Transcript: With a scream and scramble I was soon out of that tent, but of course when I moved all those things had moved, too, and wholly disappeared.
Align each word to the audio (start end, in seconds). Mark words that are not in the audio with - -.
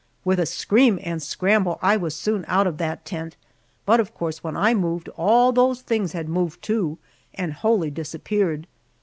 With 0.25 0.39
a 0.39 0.47
scream 0.47 0.97
and 1.03 1.21
scramble 1.21 1.77
I 1.79 1.95
was 1.95 2.15
soon 2.15 2.43
out 2.47 2.65
of 2.65 2.79
that 2.79 3.05
tent, 3.05 3.35
but 3.85 3.99
of 3.99 4.15
course 4.15 4.43
when 4.43 4.57
I 4.57 4.73
moved 4.73 5.09
all 5.09 5.51
those 5.51 5.81
things 5.83 6.13
had 6.13 6.27
moved, 6.27 6.63
too, 6.63 6.97
and 7.35 7.53
wholly 7.53 7.91
disappeared. 7.91 8.65